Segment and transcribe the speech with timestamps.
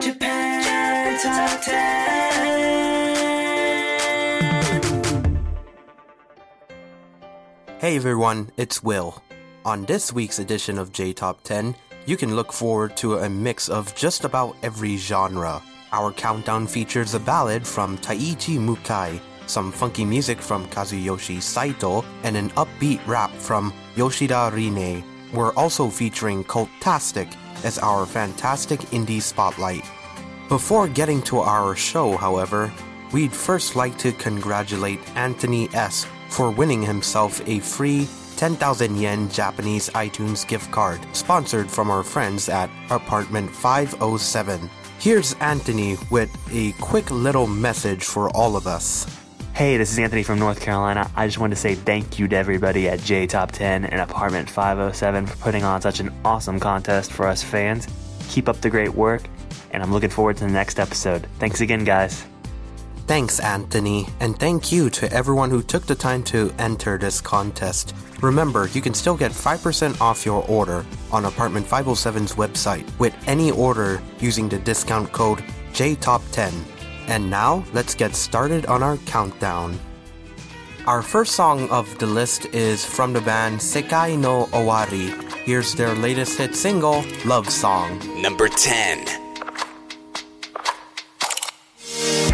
[0.00, 2.14] Japan Top 10.
[7.78, 9.22] Hey everyone, it's Will.
[9.64, 11.74] On this week's edition of J Top 10,
[12.06, 15.62] you can look forward to a mix of just about every genre.
[15.92, 22.36] Our countdown features a ballad from Taichi Mukai, some funky music from Kazuyoshi Saito, and
[22.36, 25.04] an upbeat rap from Yoshida Rine.
[25.32, 29.84] We're also featuring Cultastic as our fantastic indie spotlight.
[30.48, 32.72] Before getting to our show, however,
[33.12, 36.06] we'd first like to congratulate Anthony S.
[36.28, 42.48] for winning himself a free 10,000 yen Japanese iTunes gift card, sponsored from our friends
[42.48, 44.68] at Apartment 507.
[44.98, 49.06] Here's Anthony with a quick little message for all of us.
[49.54, 51.08] Hey, this is Anthony from North Carolina.
[51.14, 54.50] I just wanted to say thank you to everybody at J Top 10 and Apartment
[54.50, 57.86] 507 for putting on such an awesome contest for us fans.
[58.28, 59.22] Keep up the great work,
[59.70, 61.28] and I'm looking forward to the next episode.
[61.38, 62.24] Thanks again, guys.
[63.06, 67.94] Thanks, Anthony, and thank you to everyone who took the time to enter this contest.
[68.22, 73.52] Remember, you can still get 5% off your order on Apartment 507's website with any
[73.52, 75.44] order using the discount code
[75.74, 76.73] JTOP10.
[77.07, 79.79] And now, let's get started on our countdown.
[80.85, 85.09] Our first song of the list is from the band Sekai no Owari.
[85.45, 87.99] Here's their latest hit single, Love Song.
[88.21, 89.05] Number 10.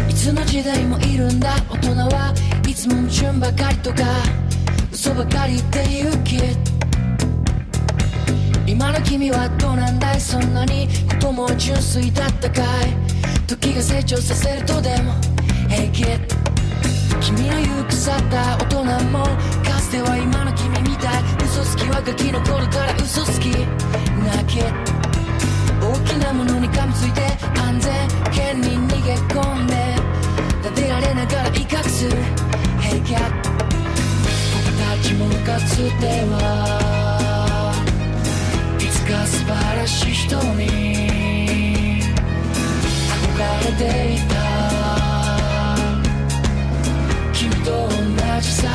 [0.08, 2.34] いつの時代もいるんだ大人は
[2.66, 4.04] いつも矛盾ばかりとか
[4.92, 6.56] 嘘ばかり言って言うけ
[8.81, 10.19] 今の君はどうなんだい？
[10.19, 12.65] そんなにことも純粋だったかい？
[13.45, 15.13] 時が成長させるとでも
[15.69, 16.01] 平気
[17.21, 19.23] 君の言う腐った大人も
[19.61, 21.21] かつては今の君みたい。
[21.45, 23.51] 嘘つきはガキの頃から嘘つき。
[23.53, 24.65] なけ。
[25.85, 27.21] 大きなものに噛みついて
[27.61, 27.93] 安全
[28.33, 29.75] 圏に逃げ込んで。
[30.63, 32.17] 撫でられながら威嚇する。
[32.81, 33.29] 平気僕
[34.73, 36.80] たちもかつては
[39.11, 40.67] いつか素晴らしい人に
[43.11, 43.83] 憧れて
[44.13, 44.33] いた。
[47.33, 47.91] 君と同
[48.39, 48.69] じさ。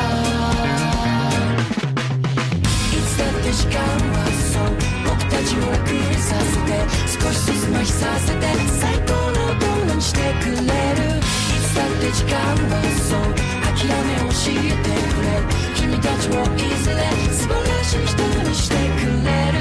[2.93, 3.81] いつだって時間
[4.13, 4.15] は
[4.53, 4.63] そう。
[5.09, 6.69] 僕たちを楽にさせて。
[7.19, 8.45] 少しずつ麻痺させて。
[8.79, 11.17] 最高のものにしてくれる。
[11.17, 11.21] い
[11.65, 12.37] つだって時間
[12.69, 12.77] は
[13.09, 13.19] そう。
[13.73, 15.66] 諦めを教えてくれ。
[15.89, 16.95] 君たちをいずれ
[17.31, 19.57] 素晴らしい人にしてくれる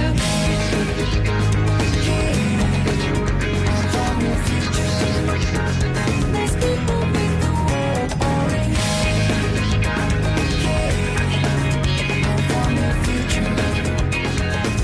[6.33, 8.72] These people make the world boring.
[12.24, 13.51] I'm from the future.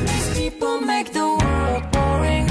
[0.06, 2.46] These people make the world boring.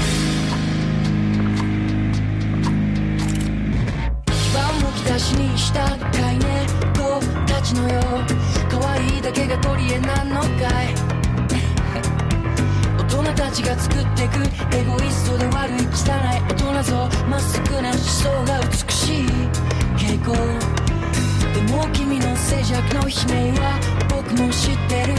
[4.26, 7.00] 基盤むき出しにしたかいね子
[7.46, 8.51] たちのよ可愛
[9.18, 10.48] いだけが取り柄なのか
[10.82, 10.94] い？
[12.98, 14.38] 大人たちが作ってく
[14.76, 19.26] エゴイストで悪い汚い大人像まっすぐな思想が美しい。
[19.96, 20.32] 傾向
[21.54, 23.78] でも君の静寂の悲鳴は
[24.08, 25.14] 僕も知ってる。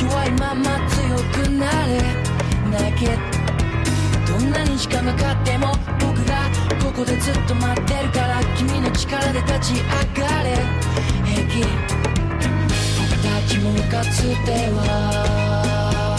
[0.00, 2.00] 弱いまま強くなれ。
[2.70, 3.10] なきゃ
[4.26, 6.48] どんなに時間がかかっても僕が
[6.82, 9.82] ここでずっと待ってるから君の力で立ち上
[10.22, 10.56] がれ。
[11.24, 11.64] 平気
[13.46, 16.18] ちもかつては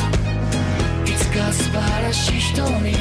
[1.06, 2.94] いつか素晴らしい人に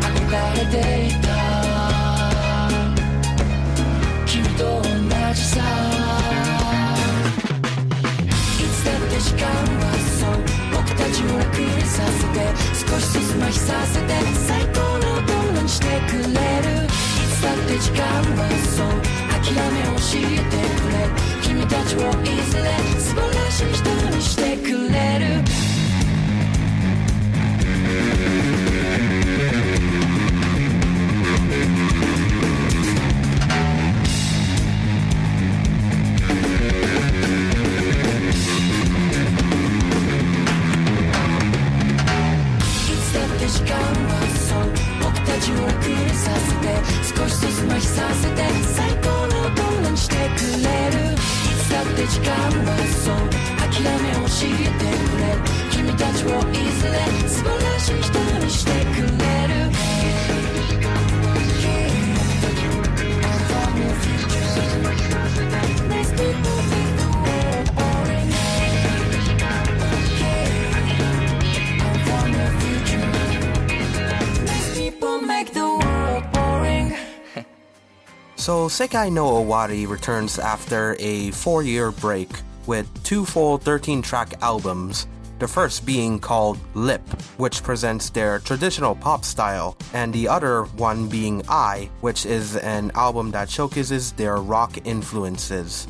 [0.00, 1.26] 憧れていた
[4.26, 4.88] 君と同
[5.34, 5.60] じさ。
[8.58, 9.46] いつだって時間
[9.78, 9.82] は
[10.18, 10.32] そう。
[10.72, 12.02] 僕たちを楽にさ。
[12.10, 12.36] せて
[12.74, 14.10] 少しずつ麻痺させて。
[14.46, 16.74] 最高の大人にしてくれる。
[16.84, 18.02] いつだって時間
[18.36, 18.42] は
[18.74, 18.86] そう。
[19.40, 21.33] 諦めを教えてくれ。
[21.54, 22.64] 君たちをいずれ
[22.98, 25.73] 素晴らしい人にしてくれる。
[52.48, 52.64] ん。
[52.64, 53.16] だそう
[53.58, 54.93] 諦めを知りて。
[78.44, 82.28] So Sekai no Owari returns after a four-year break
[82.66, 85.06] with two full 13-track albums,
[85.38, 87.00] the first being called Lip,
[87.38, 92.90] which presents their traditional pop style, and the other one being Eye, which is an
[92.94, 95.88] album that showcases their rock influences.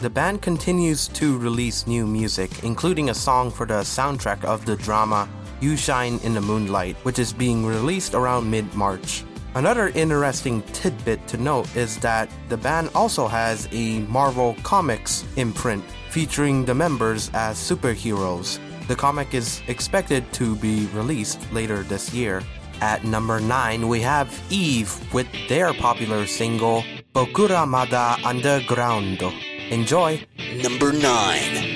[0.00, 4.74] The band continues to release new music, including a song for the soundtrack of the
[4.74, 5.28] drama
[5.60, 9.22] You Shine in the Moonlight, which is being released around mid March.
[9.54, 15.84] Another interesting tidbit to note is that the band also has a Marvel Comics imprint
[16.08, 18.58] featuring the members as superheroes.
[18.88, 22.42] The comic is expected to be released later this year.
[22.80, 26.82] At number 9, we have Eve with their popular single
[27.14, 29.22] Bokura Mada Underground.
[29.70, 30.24] Enjoy!
[30.62, 31.71] Number 9.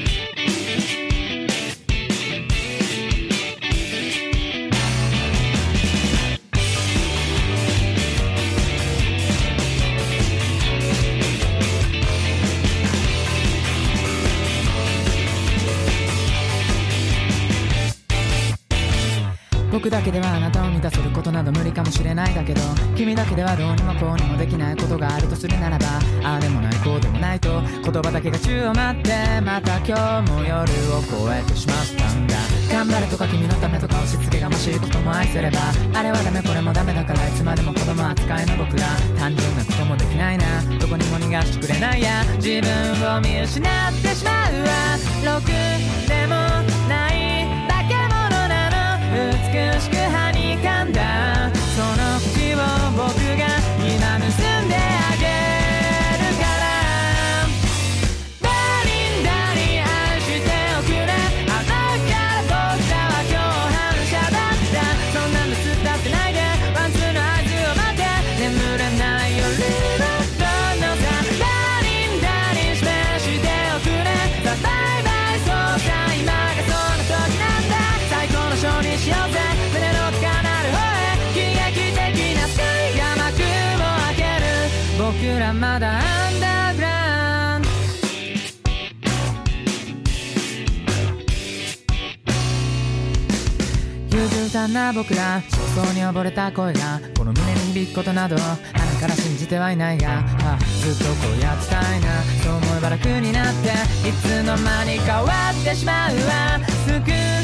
[19.87, 22.61] 僕だけではあなたを満たせることなど無理かもしれないだけど
[22.97, 25.87] 君だけではどうにもこうにもできないことがあるとするならば
[26.25, 29.95] ああでもないこうでもないと言葉だけが宙を待ってまた今
[30.25, 30.99] 日も夜を
[31.31, 32.35] 越えてしまったんだ。
[32.69, 35.59] 頑張れとか君のためとか押し付けがましいことも愛すれば
[35.95, 40.63] あれはダメこれもダメだからいつまでも子供扱いの僕ら単純なこともできないな。
[40.81, 42.25] どこにも逃がしてくれないや。
[42.43, 45.37] 自分を見失ってしまうわ。
[45.37, 45.47] ろく
[46.09, 46.46] でも
[49.57, 51.51] 美しくはにかんだ。
[51.55, 52.59] その口を
[52.93, 53.56] 僕が
[94.29, 95.41] ずさんな僕ら。
[95.43, 97.01] 焦燥に溺れた声が。
[97.17, 98.57] この胸に響くことなど鼻
[99.01, 102.23] から信じてはいないが、あずっとこうやってたいな。
[102.43, 103.69] そう思えば楽になって
[104.09, 107.36] いつの間にか終わってしまうわ。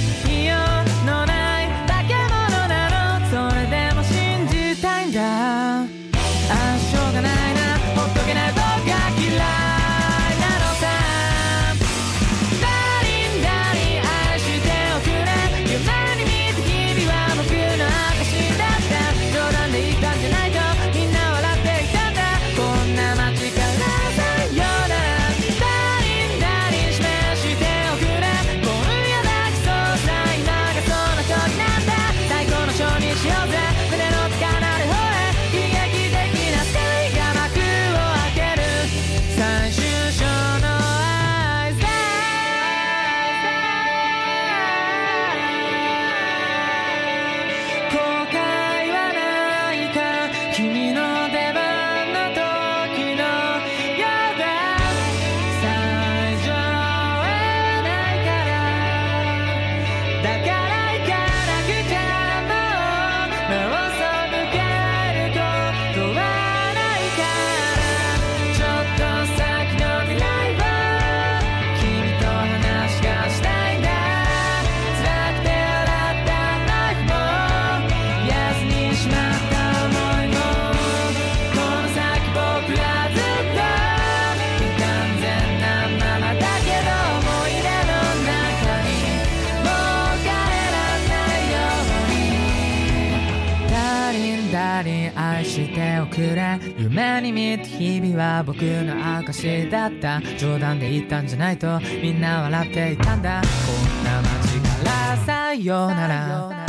[95.74, 96.60] ておくれ。
[96.78, 100.20] 夢に見た日々は僕の証だった。
[100.38, 103.42] 冗談で言ったんじゃないとみんな笑っていたんだ。
[103.42, 106.61] こんな街からさよなら。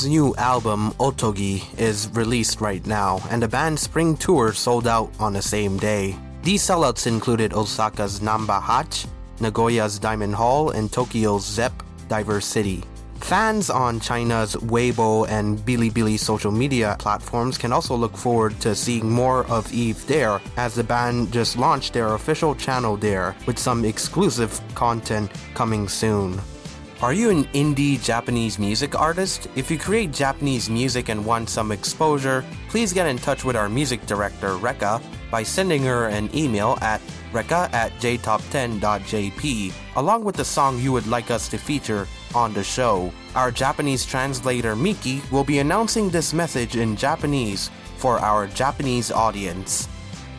[0.00, 5.12] Eve's new album, Otogi, is released right now, and the band's spring tour sold out
[5.20, 6.16] on the same day.
[6.42, 9.04] These sellouts included Osaka's Namba Hatch,
[9.40, 12.82] Nagoya's Diamond Hall, and Tokyo's Zepp DiverCity.
[13.16, 19.10] Fans on China's Weibo and Bilibili social media platforms can also look forward to seeing
[19.10, 23.84] more of Eve there, as the band just launched their official channel there, with some
[23.84, 26.40] exclusive content coming soon.
[27.01, 29.47] Are you an indie Japanese music artist?
[29.55, 33.67] If you create Japanese music and want some exposure, please get in touch with our
[33.67, 37.01] music director, Reka, by sending her an email at
[37.33, 42.63] reka at jtop10.jp, along with the song you would like us to feature on the
[42.63, 43.11] show.
[43.35, 49.89] Our Japanese translator, Miki, will be announcing this message in Japanese for our Japanese audience.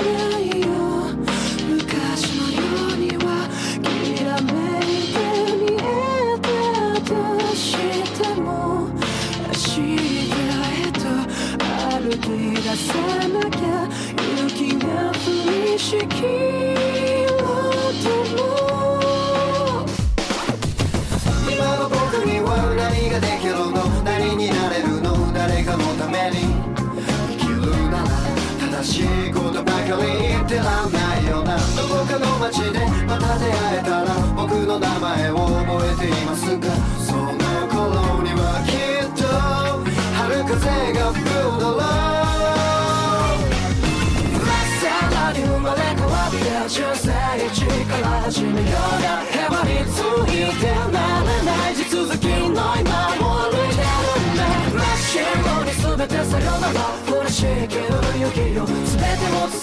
[28.85, 36.94] しいことばかり言ってらんないよなどこかの街でまた出会えたら僕の名前を覚えていますか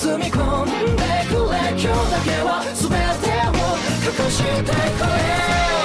[0.02, 1.62] 包み込んでくれ。
[1.70, 3.62] 今日だけは全てを
[4.24, 5.81] 隠してくれ。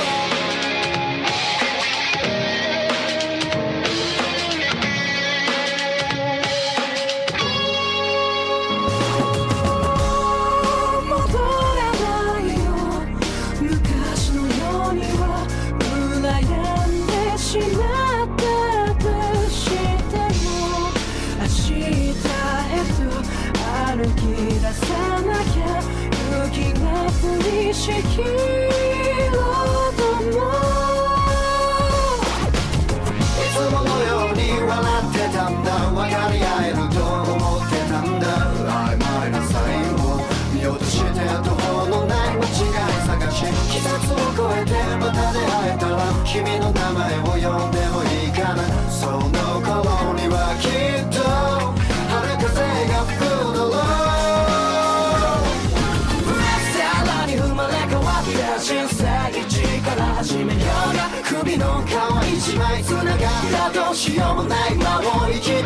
[63.98, 65.66] しようもない今を生きてく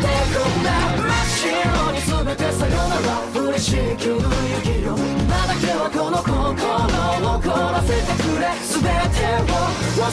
[0.64, 0.70] だ。
[0.96, 4.16] 真っ白に全てさよなら嬉しい気の
[4.56, 8.48] 雪よ今だけはこの心を残らせてくれ。
[8.56, 9.60] 全てを
[10.00, 10.10] 忘れ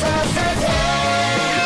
[0.00, 0.40] させ
[1.54, 1.59] て。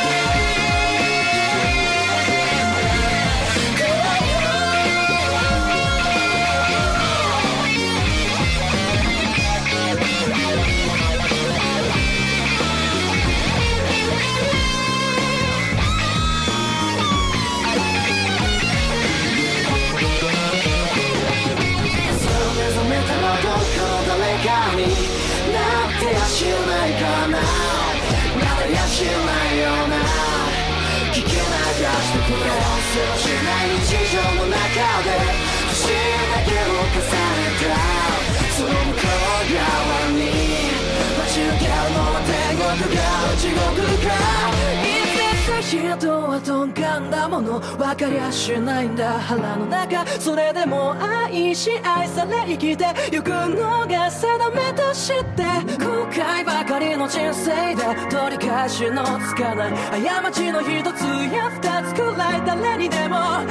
[52.15, 55.43] し愛され生きてゆくのが定めとして
[55.83, 59.73] 後悔ばかりの人生で取り返しのつかない。
[59.73, 61.03] 過ちの一つ
[61.35, 63.45] や二つくらい誰にでもあ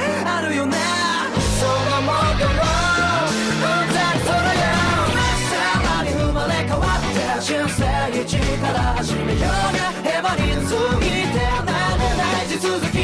[0.48, 0.76] るよな
[1.60, 2.62] そんなもんかも
[3.60, 4.64] 本当にそれよ
[5.50, 5.52] さ
[5.84, 7.84] らに生まれ変わって人生
[8.22, 10.74] 一から始めようがヘマについ
[11.32, 12.48] てなれない。
[12.48, 13.03] 地続き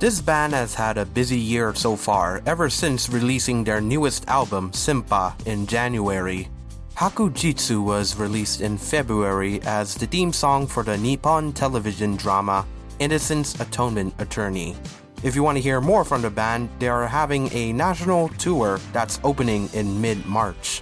[0.00, 4.70] This band has had a busy year so far, ever since releasing their newest album,
[4.70, 6.48] Sympa, in January.
[6.96, 12.64] Hakujitsu was released in February as the theme song for the Nippon television drama
[12.98, 14.74] Innocence Atonement Attorney.
[15.22, 18.80] If you want to hear more from the band, they are having a national tour
[18.94, 20.80] that's opening in mid March.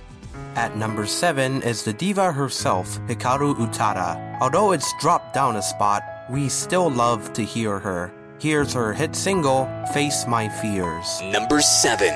[0.55, 4.39] At number 7 is the diva herself, Hikaru Utada.
[4.41, 8.13] Although it's dropped down a spot, we still love to hear her.
[8.41, 11.21] Here's her hit single, Face My Fears.
[11.25, 12.15] Number 7.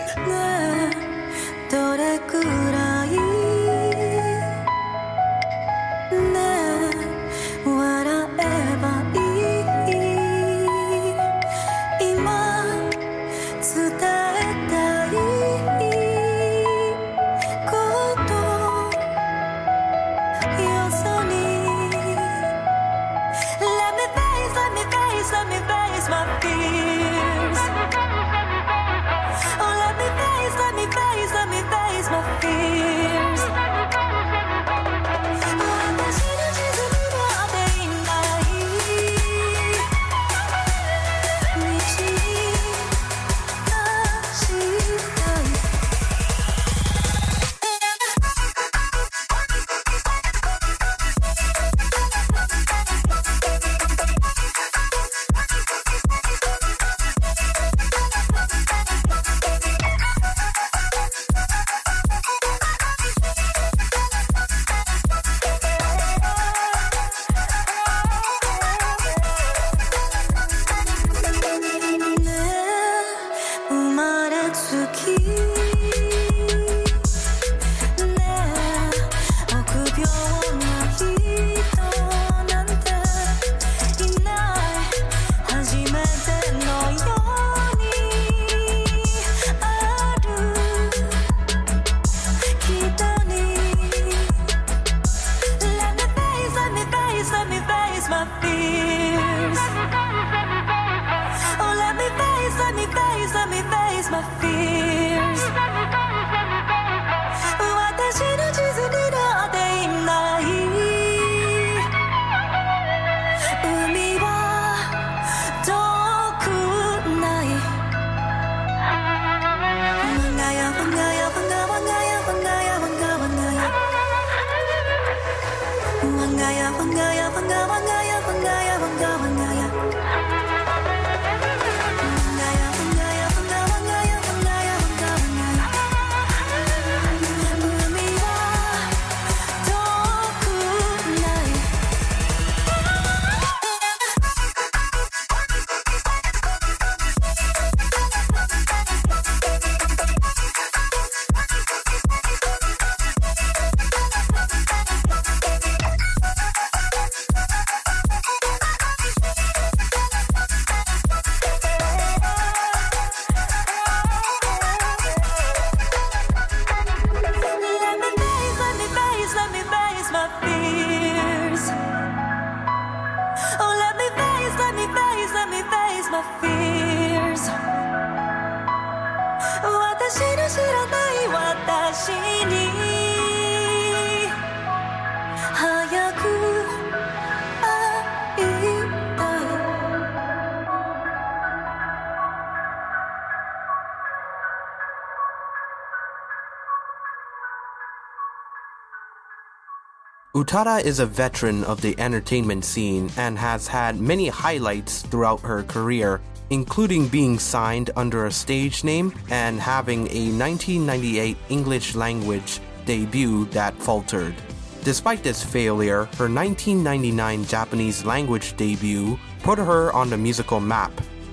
[200.43, 205.63] Utada is a veteran of the entertainment scene and has had many highlights throughout her
[205.63, 213.45] career, including being signed under a stage name and having a 1998 English language debut
[213.53, 214.35] that faltered.
[214.83, 220.91] Despite this failure, her 1999 Japanese language debut put her on the musical map,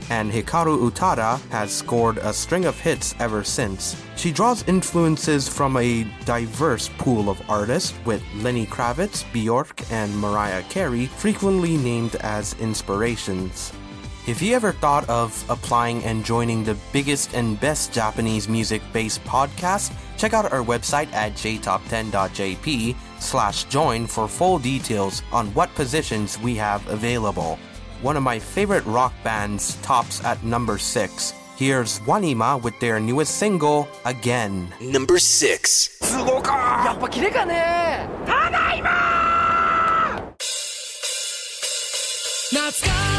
[0.09, 3.95] and Hikaru Utada has scored a string of hits ever since.
[4.15, 10.63] She draws influences from a diverse pool of artists, with Lenny Kravitz, Bjork, and Mariah
[10.63, 13.71] Carey frequently named as inspirations.
[14.27, 19.23] If you ever thought of applying and joining the biggest and best Japanese music based
[19.23, 26.37] podcast, check out our website at jtop10.jp slash join for full details on what positions
[26.39, 27.57] we have available
[28.02, 31.32] One of my favorite rock bands tops at number 6.
[31.56, 34.72] Here's Wanima with their newest single, Again.
[34.80, 36.00] Number 6.
[36.84, 40.34] やっぱキレかねただいま
[42.50, 43.17] 懐かしく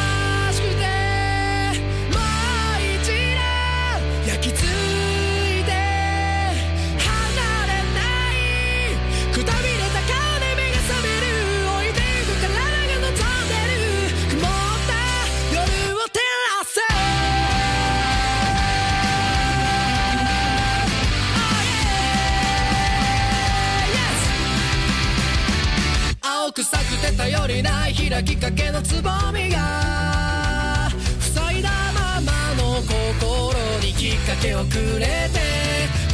[27.20, 30.88] 頼りない開きかけのつぼみが
[31.20, 33.52] 塞いだままの心
[33.86, 35.40] にきっかけをくれて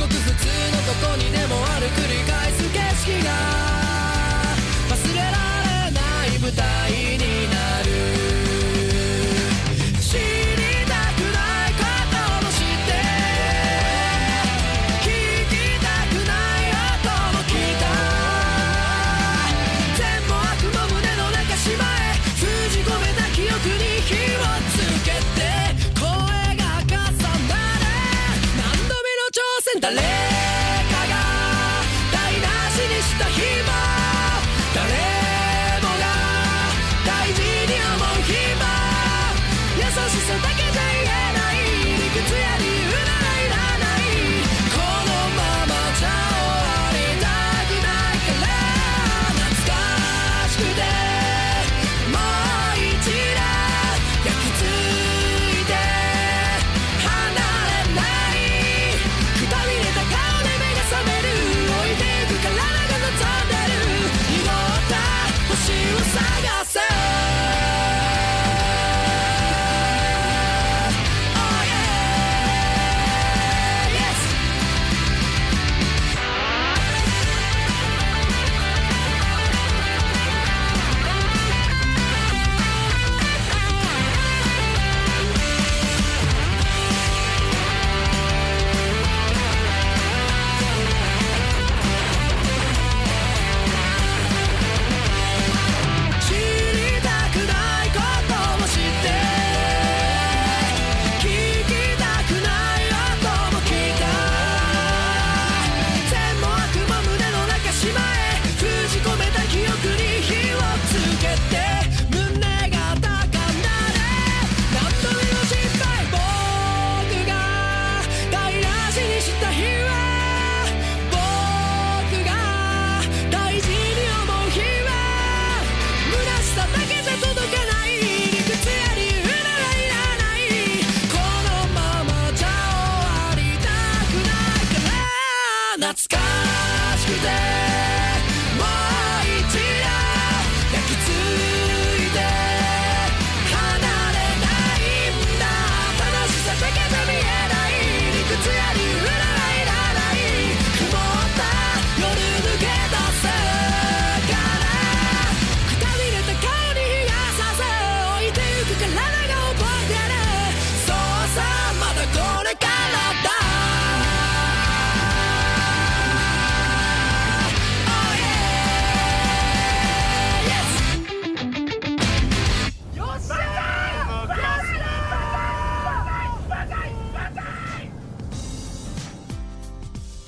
[0.00, 3.65] ごく普通のとこにでもある繰り返す景色が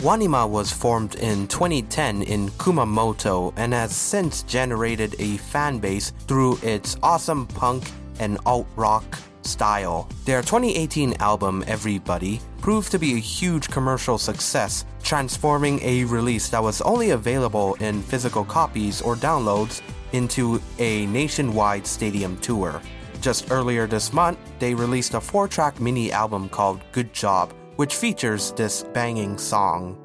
[0.08, 6.56] Wanima was formed in 2010 in Kumamoto and has since generated a fan base through
[6.62, 7.84] its awesome punk
[8.18, 9.04] and alt rock
[9.42, 10.08] style.
[10.24, 16.62] Their 2018 album, Everybody, proved to be a huge commercial success, transforming a release that
[16.62, 22.80] was only available in physical copies or downloads into a nationwide stadium tour.
[23.20, 27.94] Just earlier this month, they released a four track mini album called Good Job, which
[27.94, 29.96] features this banging song.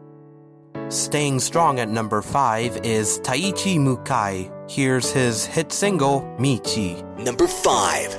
[0.89, 4.51] Staying strong at number 5 is Taichi Mukai.
[4.69, 7.01] Here's his hit single, Michi.
[7.17, 8.15] Number 5.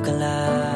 [0.00, 0.69] broke alive.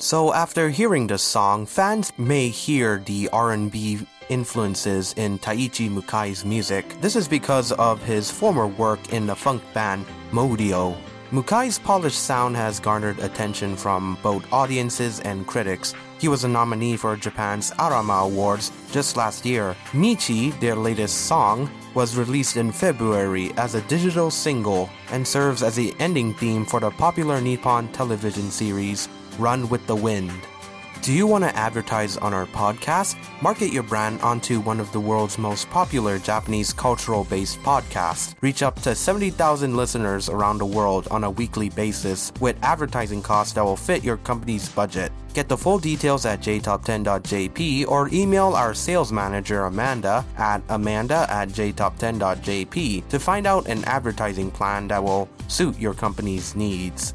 [0.00, 7.00] So after hearing this song, fans may hear the R&B influences in Taichi Mukai's music.
[7.00, 10.96] This is because of his former work in the funk band Modio.
[11.32, 15.94] Mukai's polished sound has garnered attention from both audiences and critics.
[16.20, 19.74] He was a nominee for Japan's Arama Awards just last year.
[19.90, 25.74] Michi, their latest song, was released in February as a digital single and serves as
[25.74, 30.32] the ending theme for the popular Nippon television series Run with the Wind.
[31.02, 33.16] Do you want to advertise on our podcast?
[33.40, 38.34] Market your brand onto one of the world's most popular Japanese cultural based podcasts.
[38.42, 43.54] Reach up to 70,000 listeners around the world on a weekly basis with advertising costs
[43.54, 45.12] that will fit your company's budget.
[45.34, 51.50] Get the full details at jtop10.jp or email our sales manager Amanda at amanda at
[51.50, 57.14] jtop10.jp to find out an advertising plan that will suit your company's needs.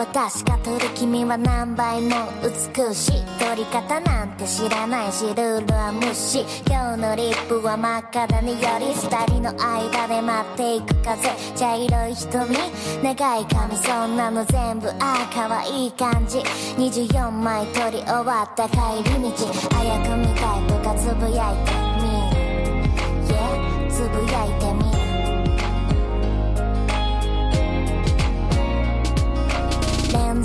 [0.00, 2.08] 私が撮る君は何倍も
[2.42, 6.40] 美しい撮り方なんて知らないしルールは無視。
[6.66, 11.28] 今日のリップは真っ赤だねより二人の間で待っていく風。
[11.54, 12.56] 茶色い瞳
[13.02, 16.38] 長い髪そんなの全部ああ可愛い感じ。
[16.78, 19.30] 24枚撮り終わった帰り道。
[19.70, 21.89] 早く見たいとかつぶやいて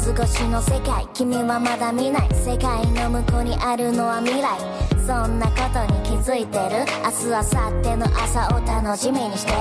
[0.05, 2.29] レンズ越しの世界君はまだ見ない。
[2.35, 4.59] 世界の向こうにあるのは未来。
[5.01, 6.85] そんなことに気づいてる？
[7.03, 7.45] 明日明後
[7.81, 9.57] 日の朝を楽しみにしてる。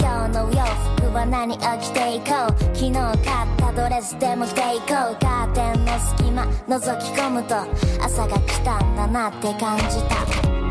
[0.00, 0.64] 今日の洋
[0.96, 2.52] 服は何を着ていこう？
[2.74, 3.20] 昨日買っ
[3.58, 5.16] たドレスでも着ていこう。
[5.20, 7.56] カーテンの隙間覗き込むと
[8.02, 10.61] 朝が来たんだなって感じた。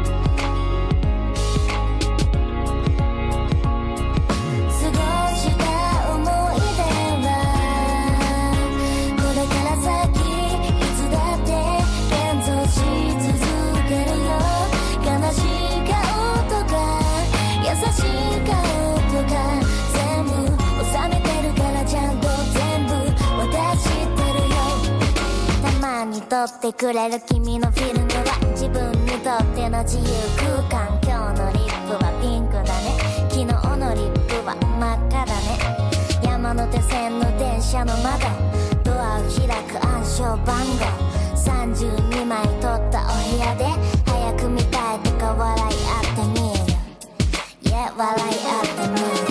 [26.31, 30.05] 撮ってくれる君のフィルムは自分にとっての自由
[30.39, 30.97] 空間。
[31.03, 32.95] 今日のリップはピンクだね。
[33.27, 33.43] 昨日
[33.75, 35.59] のリップは真っ赤だね。
[36.23, 38.31] 山手線の電車の窓
[38.81, 40.87] ドアを開く暗証番号。
[41.35, 43.65] 32枚取ったお部屋で
[44.09, 46.63] 早く見たいとか笑い合ってみる。
[47.63, 49.30] Yeah 笑い合ってみる。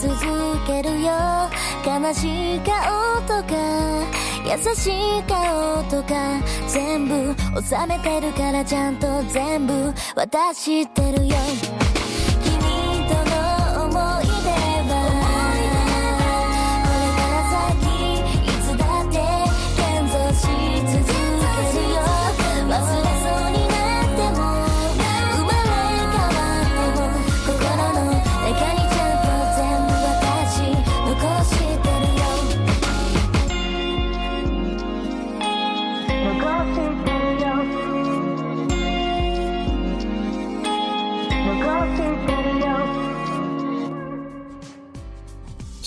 [0.00, 0.16] 続
[0.66, 1.10] けるよ。
[1.84, 4.00] 悲しい顔とか
[4.44, 10.86] 優しい顔とか全部収めてるからちゃんと全部私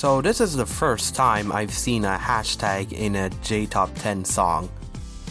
[0.04, 4.26] So, this is the first time I've seen a hashtag in a J Top 10
[4.26, 4.70] song.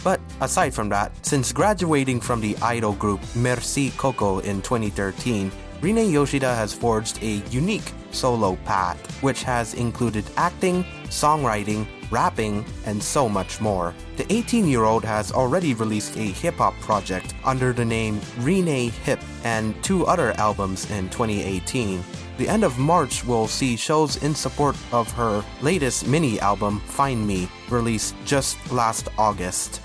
[0.03, 5.53] But aside from that, since graduating from the idol group Merci Coco in 2013,
[5.83, 13.03] Rine Yoshida has forged a unique solo path, which has included acting, songwriting, rapping, and
[13.03, 13.95] so much more.
[14.17, 18.89] The 18 year old has already released a hip hop project under the name Rene
[19.05, 22.05] Hip and two other albums in 2018.
[22.39, 27.27] The end of March will see shows in support of her latest mini album, Find
[27.27, 29.81] Me, released just last August.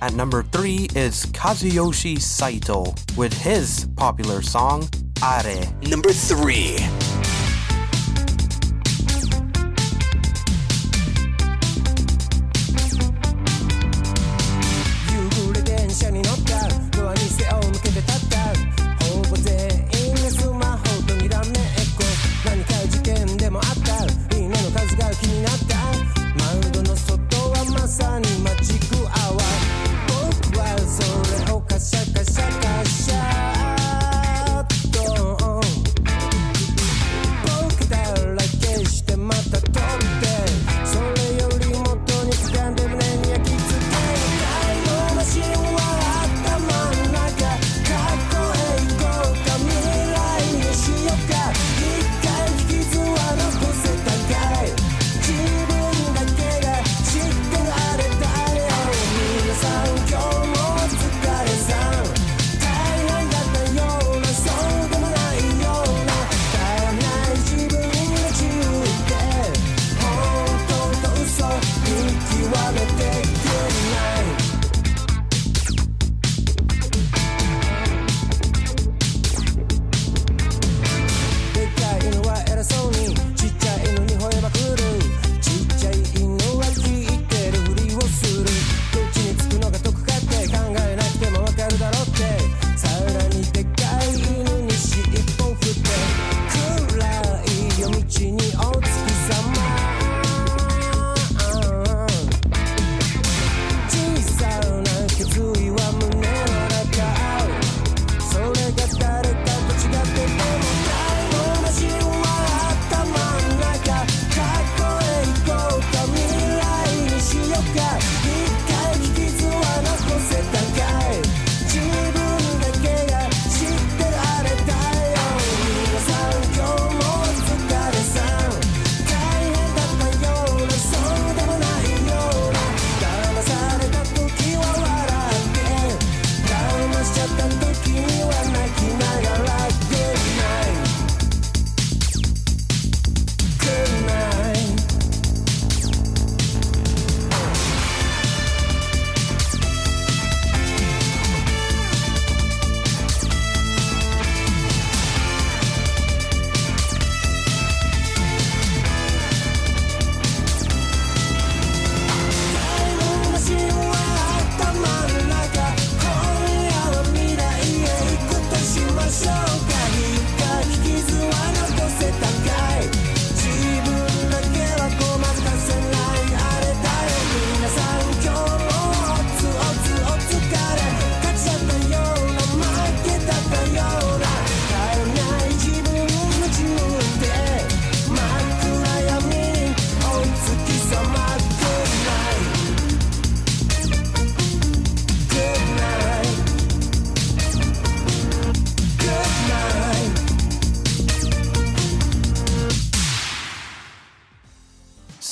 [0.00, 4.88] At number 3 is Kazuyoshi Saito with his popular song,
[5.22, 5.42] Are.
[5.88, 7.23] Number 3.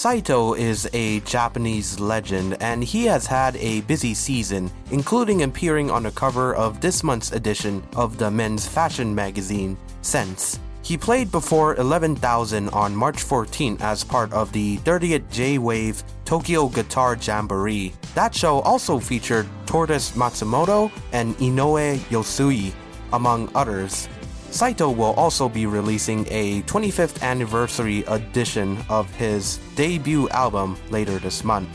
[0.03, 6.03] Saito is a Japanese legend and he has had a busy season, including appearing on
[6.03, 10.59] the cover of this month's edition of the men's fashion magazine, Sense.
[10.83, 17.15] He played before 11,000 on March 14 as part of the 30th J-Wave Tokyo Guitar
[17.15, 17.93] Jamboree.
[18.17, 22.73] That show also featured Tortoise Matsumoto and Inoue Yosui,
[23.13, 24.09] among others.
[24.53, 31.43] Saito will also be releasing a 25th anniversary edition of his debut album later this
[31.43, 31.71] month.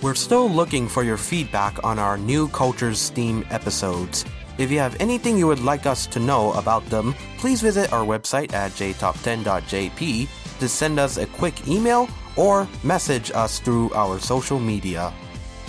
[0.00, 4.24] We're still looking for your feedback on our New Cultures theme episodes.
[4.56, 8.04] If you have anything you would like us to know about them, please visit our
[8.04, 14.58] website at jtop10.jp to send us a quick email or message us through our social
[14.58, 15.12] media.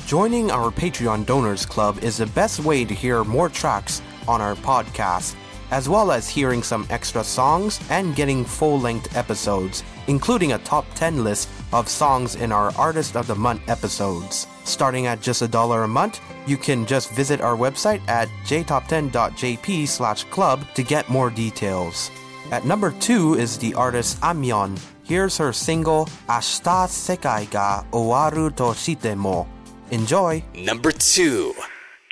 [0.06, 4.56] Joining our Patreon Donors Club is the best way to hear more tracks on our
[4.56, 5.36] podcast,
[5.72, 10.86] as well as hearing some extra songs and getting full length episodes, including a top
[10.96, 14.48] 10 list of songs in our Artist of the Month episodes.
[14.64, 19.88] Starting at just a dollar a month, you can just visit our website at jtop10.jp
[19.88, 22.12] slash club to get more details.
[22.52, 24.80] At number 2 is the artist Aimyon.
[25.04, 29.48] Here's her single, Ashita Sekai ga Owaru to Shitemo.
[29.92, 30.44] Enjoy!
[30.54, 31.54] Number 2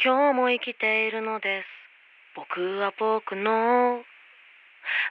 [0.04, 1.75] 今日も生きているのです
[2.36, 4.04] 僕は僕の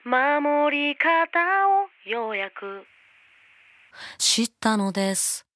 [0.05, 1.39] 守り方
[2.07, 2.85] をようやく
[4.19, 5.47] 知ったのです。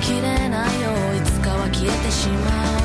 [0.00, 0.90] きれないよ。
[1.16, 2.77] いつかは消えてしまう。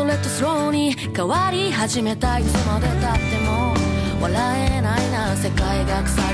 [0.00, 2.42] それとスローに変わり始めたい。
[2.42, 3.74] つまでたっても
[4.22, 5.36] 笑えないな。
[5.36, 6.29] 世界が臭い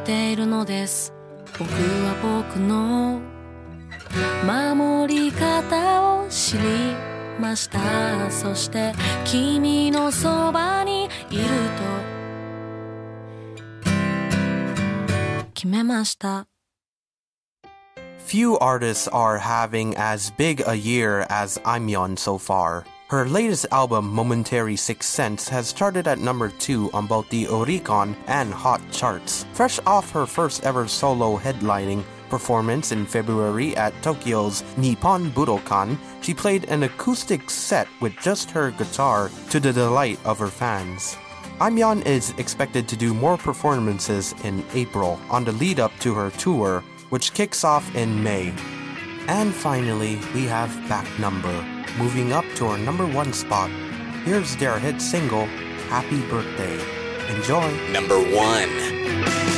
[0.00, 1.12] じているのです
[1.58, 3.20] 僕は僕の
[4.44, 6.94] 守り方を知り
[7.38, 8.92] ましたそして
[9.24, 11.84] 君のそばにいると
[15.54, 16.46] 決めました
[18.26, 22.84] Few artists are having as big a year as I'm Yon so far.
[23.10, 28.14] Her latest album, Momentary Sixth Sense, has charted at number 2 on both the Oricon
[28.28, 29.44] and Hot charts.
[29.52, 36.32] Fresh off her first ever solo headlining, performance in February at Tokyo's Nippon Budokan, she
[36.32, 41.16] played an acoustic set with just her guitar to the delight of her fans.
[41.58, 46.30] Aimyon is expected to do more performances in April on the lead up to her
[46.38, 48.54] tour, which kicks off in May.
[49.30, 51.54] And finally, we have Back Number,
[51.96, 53.70] moving up to our number one spot.
[54.24, 55.44] Here's their hit single,
[55.86, 56.76] Happy Birthday.
[57.36, 57.92] Enjoy!
[57.92, 59.49] Number one.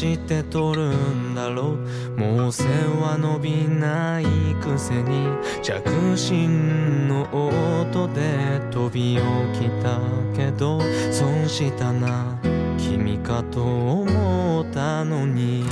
[0.00, 1.76] して取るんだろ
[2.16, 4.24] うもう背は伸びない
[4.62, 5.26] くせに
[5.60, 10.00] 着信の音で飛び起きた。
[10.34, 10.80] けど
[11.12, 12.38] 損したな
[12.78, 15.66] 君かと思ったのに。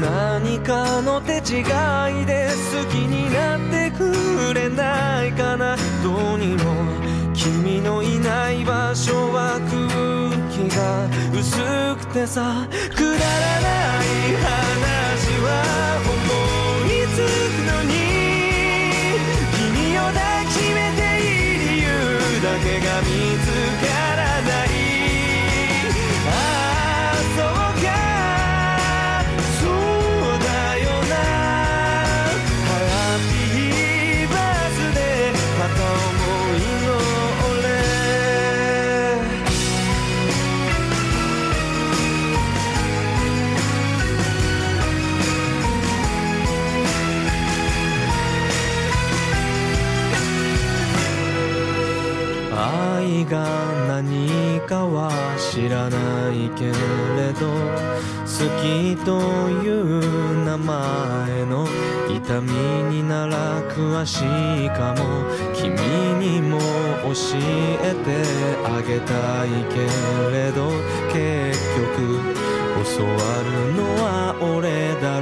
[0.00, 1.62] 何かの手違
[2.22, 5.76] いで好きになってくれないかな。
[6.04, 6.62] どうにも
[7.34, 10.21] 君のいない場所は空
[10.68, 11.58] 気が薄
[11.96, 14.06] くてさくだらない
[14.36, 14.46] 話
[15.42, 15.48] は
[16.06, 16.12] 思
[16.86, 17.90] いつくのに
[19.56, 21.86] 君を抱きしめていい理由
[22.42, 23.06] だけが見
[23.38, 23.51] つ
[55.52, 55.98] 知らな
[56.32, 56.72] いけれ
[57.38, 59.20] ど好きと
[59.62, 61.68] いう名前の
[62.08, 62.52] 痛み
[62.88, 64.20] になら詳し
[64.64, 65.52] いかも。
[65.54, 65.76] 君
[66.18, 66.64] にも教
[67.36, 68.08] えて
[68.64, 69.12] あげた
[69.44, 69.76] いけ
[70.34, 70.72] れど
[71.12, 72.32] 結局
[72.96, 73.12] 教わ
[73.44, 74.04] るのは
[74.40, 75.21] 俺だろ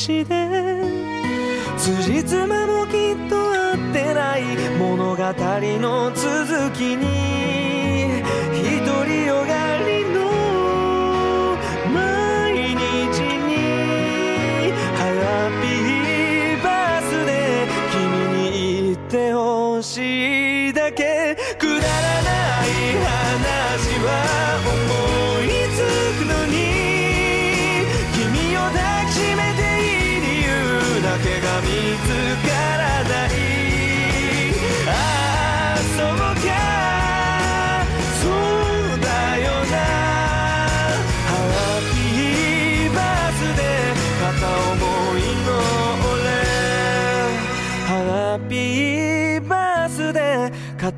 [0.00, 0.80] しで
[1.76, 4.44] 辻褄もきっと合ってない
[4.78, 8.22] 物語の続きに
[8.56, 9.69] 一人よが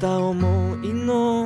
[0.02, 1.41] た思いの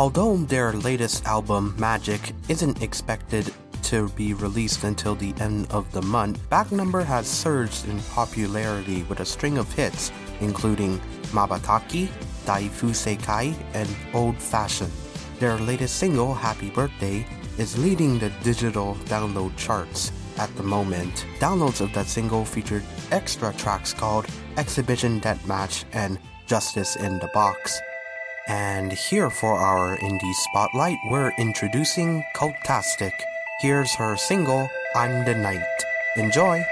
[0.00, 6.00] Although their latest album, Magic, isn't expected to be released until the end of the
[6.00, 10.98] month, Back Number has surged in popularity with a string of hits, including
[11.36, 12.08] Mabataki,
[12.46, 14.90] Dai Fuseikai, and Old Fashioned.
[15.38, 17.26] Their latest single, Happy Birthday,
[17.58, 21.26] is leading the digital download charts at the moment.
[21.40, 24.24] Downloads of that single featured extra tracks called
[24.56, 27.78] Exhibition Deathmatch and Justice in the Box.
[28.48, 33.12] And here for our indie spotlight, we're introducing Cultastic.
[33.60, 35.62] Here's her single, I'm the Night.
[36.16, 36.64] Enjoy!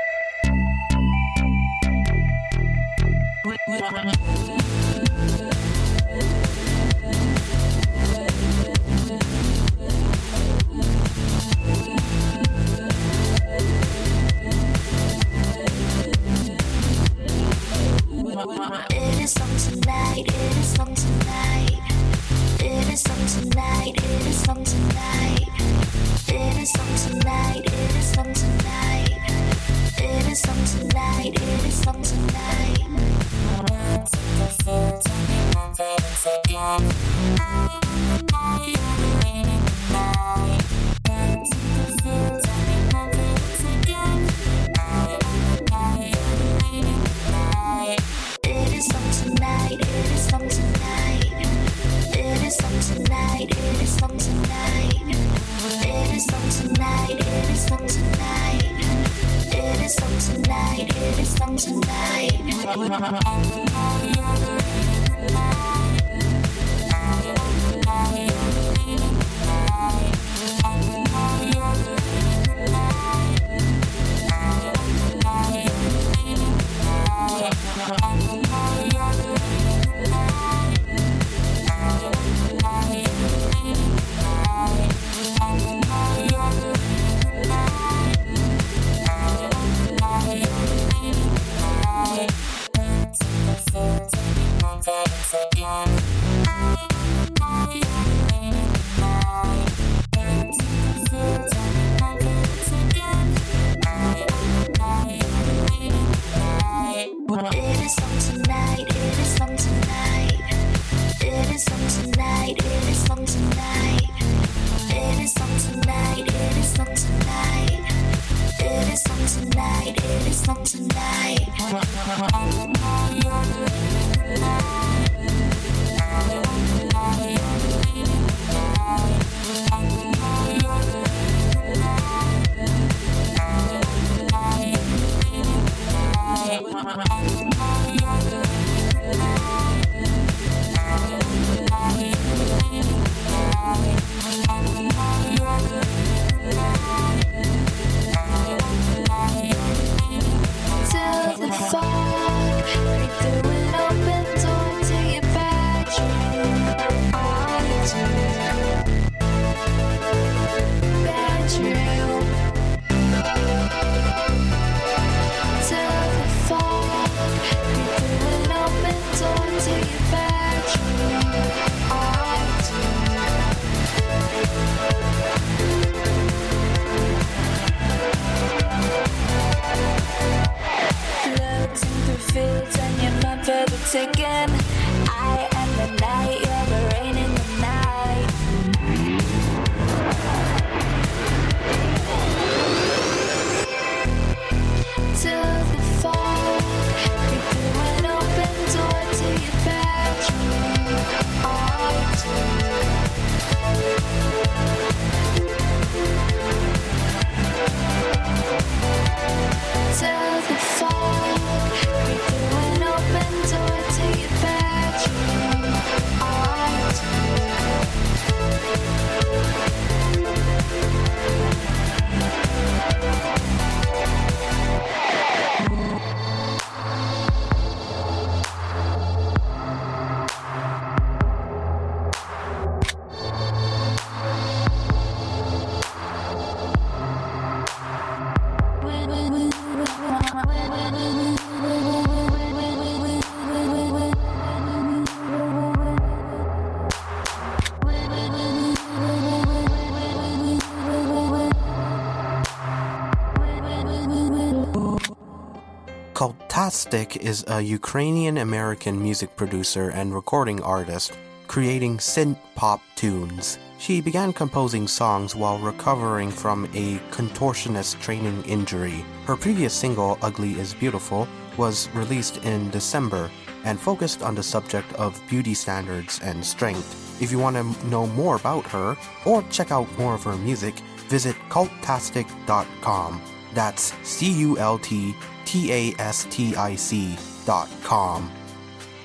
[256.89, 261.12] Cultastic is a Ukrainian American music producer and recording artist
[261.47, 263.59] creating synth pop tunes.
[263.78, 269.05] She began composing songs while recovering from a contortionist training injury.
[269.26, 271.28] Her previous single, Ugly is Beautiful,
[271.59, 273.30] was released in December
[273.64, 277.20] and focused on the subject of beauty standards and strength.
[277.20, 280.74] If you want to know more about her or check out more of her music,
[281.09, 283.20] visit cultastic.com.
[283.55, 285.14] That's C U L T
[285.49, 288.30] T A S T I C dot com.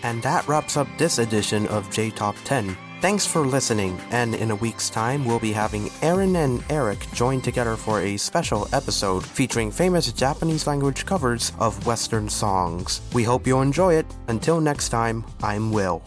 [0.03, 2.75] And that wraps up this edition of J Top 10.
[2.99, 7.39] Thanks for listening, and in a week's time, we'll be having Aaron and Eric join
[7.39, 12.99] together for a special episode featuring famous Japanese language covers of Western songs.
[13.13, 14.05] We hope you enjoy it.
[14.27, 16.03] Until next time, I'm Will.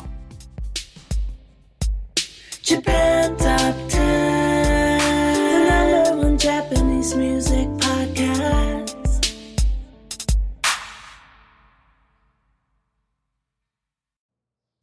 [2.62, 4.98] Japan Top 10,
[5.48, 7.85] the number one Japanese music